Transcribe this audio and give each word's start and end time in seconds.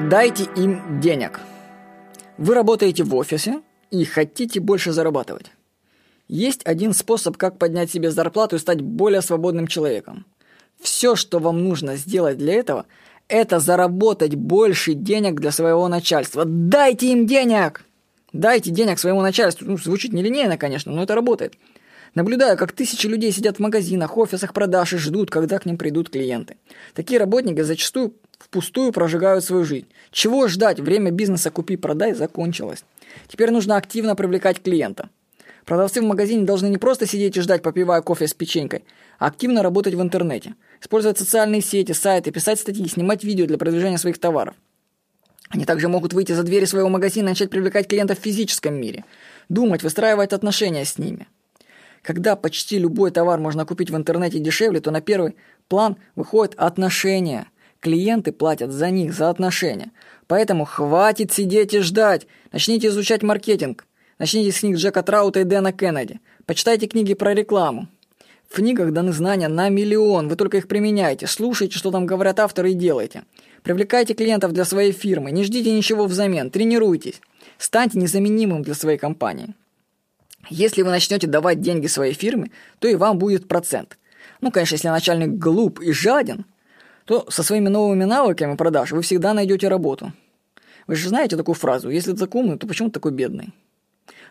Дайте 0.00 0.44
им 0.56 1.00
денег. 1.00 1.40
Вы 2.36 2.54
работаете 2.54 3.04
в 3.04 3.14
офисе 3.14 3.62
и 3.92 4.04
хотите 4.04 4.58
больше 4.58 4.92
зарабатывать. 4.92 5.52
Есть 6.26 6.62
один 6.64 6.94
способ, 6.94 7.36
как 7.36 7.58
поднять 7.58 7.92
себе 7.92 8.10
зарплату 8.10 8.56
и 8.56 8.58
стать 8.58 8.80
более 8.80 9.22
свободным 9.22 9.68
человеком. 9.68 10.26
Все, 10.80 11.14
что 11.14 11.38
вам 11.38 11.62
нужно 11.62 11.94
сделать 11.94 12.38
для 12.38 12.54
этого, 12.54 12.86
это 13.28 13.60
заработать 13.60 14.34
больше 14.34 14.94
денег 14.94 15.40
для 15.40 15.52
своего 15.52 15.86
начальства. 15.86 16.44
Дайте 16.44 17.12
им 17.12 17.26
денег! 17.26 17.84
Дайте 18.32 18.70
денег 18.70 18.98
своему 18.98 19.22
начальству. 19.22 19.64
Ну, 19.64 19.78
звучит 19.78 20.12
нелинейно, 20.12 20.58
конечно, 20.58 20.90
но 20.90 21.04
это 21.04 21.14
работает. 21.14 21.54
Наблюдаю, 22.16 22.58
как 22.58 22.72
тысячи 22.72 23.06
людей 23.06 23.30
сидят 23.30 23.56
в 23.56 23.60
магазинах, 23.60 24.16
офисах 24.16 24.52
продаж 24.52 24.92
и 24.92 24.98
ждут, 24.98 25.30
когда 25.30 25.60
к 25.60 25.66
ним 25.66 25.78
придут 25.78 26.10
клиенты. 26.10 26.56
Такие 26.94 27.20
работники 27.20 27.60
зачастую 27.60 28.14
впустую 28.44 28.92
прожигают 28.92 29.44
свою 29.44 29.64
жизнь. 29.64 29.86
Чего 30.10 30.48
ждать? 30.48 30.78
Время 30.78 31.10
бизнеса 31.10 31.50
«купи-продай» 31.50 32.12
закончилось. 32.12 32.84
Теперь 33.26 33.50
нужно 33.50 33.76
активно 33.76 34.14
привлекать 34.14 34.62
клиента. 34.62 35.08
Продавцы 35.64 36.02
в 36.02 36.04
магазине 36.04 36.44
должны 36.44 36.66
не 36.66 36.76
просто 36.76 37.06
сидеть 37.06 37.36
и 37.38 37.40
ждать, 37.40 37.62
попивая 37.62 38.02
кофе 38.02 38.28
с 38.28 38.34
печенькой, 38.34 38.84
а 39.18 39.26
активно 39.26 39.62
работать 39.62 39.94
в 39.94 40.02
интернете. 40.02 40.54
Использовать 40.82 41.18
социальные 41.18 41.62
сети, 41.62 41.92
сайты, 41.92 42.30
писать 42.32 42.60
статьи, 42.60 42.86
снимать 42.86 43.24
видео 43.24 43.46
для 43.46 43.56
продвижения 43.56 43.96
своих 43.96 44.18
товаров. 44.18 44.54
Они 45.48 45.64
также 45.64 45.88
могут 45.88 46.12
выйти 46.12 46.32
за 46.32 46.42
двери 46.42 46.66
своего 46.66 46.90
магазина 46.90 47.28
и 47.28 47.30
начать 47.30 47.48
привлекать 47.48 47.88
клиентов 47.88 48.18
в 48.18 48.22
физическом 48.22 48.74
мире. 48.74 49.04
Думать, 49.48 49.82
выстраивать 49.82 50.32
отношения 50.34 50.84
с 50.84 50.98
ними. 50.98 51.28
Когда 52.02 52.36
почти 52.36 52.78
любой 52.78 53.10
товар 53.10 53.40
можно 53.40 53.64
купить 53.64 53.90
в 53.90 53.96
интернете 53.96 54.38
дешевле, 54.38 54.80
то 54.80 54.90
на 54.90 55.00
первый 55.00 55.36
план 55.68 55.96
выходят 56.16 56.54
отношения. 56.56 57.46
Клиенты 57.84 58.32
платят 58.32 58.72
за 58.72 58.88
них, 58.88 59.12
за 59.12 59.28
отношения. 59.28 59.92
Поэтому 60.26 60.64
хватит 60.64 61.32
сидеть 61.32 61.74
и 61.74 61.80
ждать. 61.80 62.26
Начните 62.50 62.88
изучать 62.88 63.22
маркетинг. 63.22 63.84
Начните 64.18 64.52
с 64.52 64.60
книг 64.60 64.78
Джека 64.78 65.02
Траута 65.02 65.40
и 65.40 65.44
Дэна 65.44 65.70
Кеннеди. 65.70 66.20
Почитайте 66.46 66.86
книги 66.86 67.12
про 67.12 67.34
рекламу. 67.34 67.88
В 68.48 68.54
книгах 68.54 68.90
даны 68.94 69.12
знания 69.12 69.48
на 69.48 69.68
миллион, 69.68 70.28
вы 70.28 70.36
только 70.36 70.56
их 70.56 70.66
применяете, 70.66 71.26
слушайте, 71.26 71.76
что 71.76 71.90
там 71.90 72.06
говорят 72.06 72.40
авторы 72.40 72.70
и 72.70 72.74
делайте. 72.74 73.24
Привлекайте 73.62 74.14
клиентов 74.14 74.52
для 74.52 74.64
своей 74.64 74.92
фирмы, 74.92 75.30
не 75.30 75.44
ждите 75.44 75.70
ничего 75.70 76.06
взамен, 76.06 76.50
тренируйтесь. 76.50 77.20
Станьте 77.58 77.98
незаменимым 77.98 78.62
для 78.62 78.74
своей 78.74 78.96
компании. 78.96 79.54
Если 80.48 80.80
вы 80.80 80.88
начнете 80.88 81.26
давать 81.26 81.60
деньги 81.60 81.86
своей 81.86 82.14
фирме, 82.14 82.50
то 82.78 82.88
и 82.88 82.94
вам 82.94 83.18
будет 83.18 83.46
процент. 83.46 83.98
Ну, 84.40 84.50
конечно, 84.50 84.74
если 84.76 84.88
начальник 84.88 85.32
глуп 85.32 85.80
и 85.80 85.92
жаден, 85.92 86.46
то 87.04 87.26
со 87.30 87.42
своими 87.42 87.68
новыми 87.68 88.04
навыками 88.04 88.56
продаж 88.56 88.92
вы 88.92 89.02
всегда 89.02 89.34
найдете 89.34 89.68
работу. 89.68 90.12
Вы 90.86 90.96
же 90.96 91.08
знаете 91.08 91.36
такую 91.36 91.54
фразу 91.54 91.90
«если 91.90 92.12
так 92.12 92.34
умный, 92.34 92.58
то 92.58 92.66
почему 92.66 92.88
ты 92.88 92.94
такой 92.94 93.12
бедный?» 93.12 93.52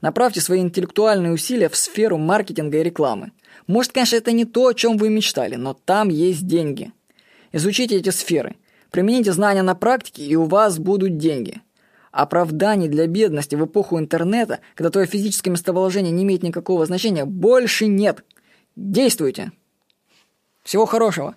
Направьте 0.00 0.40
свои 0.40 0.60
интеллектуальные 0.60 1.32
усилия 1.32 1.68
в 1.68 1.76
сферу 1.76 2.16
маркетинга 2.16 2.78
и 2.78 2.82
рекламы. 2.82 3.32
Может, 3.66 3.92
конечно, 3.92 4.16
это 4.16 4.32
не 4.32 4.46
то, 4.46 4.68
о 4.68 4.74
чем 4.74 4.96
вы 4.96 5.10
мечтали, 5.10 5.56
но 5.56 5.74
там 5.74 6.08
есть 6.08 6.46
деньги. 6.46 6.92
Изучите 7.52 7.96
эти 7.96 8.08
сферы. 8.10 8.56
Примените 8.90 9.32
знания 9.32 9.62
на 9.62 9.74
практике, 9.74 10.24
и 10.24 10.34
у 10.36 10.44
вас 10.44 10.78
будут 10.78 11.18
деньги. 11.18 11.60
Оправданий 12.12 12.88
для 12.88 13.06
бедности 13.06 13.54
в 13.54 13.64
эпоху 13.64 13.98
интернета, 13.98 14.60
когда 14.74 14.90
твое 14.90 15.06
физическое 15.06 15.50
местоположение 15.50 16.10
не 16.10 16.24
имеет 16.24 16.42
никакого 16.42 16.86
значения, 16.86 17.24
больше 17.24 17.86
нет. 17.86 18.24
Действуйте! 18.74 19.52
Всего 20.64 20.86
хорошего! 20.86 21.36